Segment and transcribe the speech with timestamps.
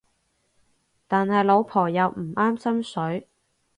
[1.07, 3.27] 但係老婆又唔啱心水